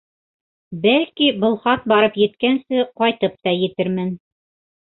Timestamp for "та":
3.45-3.57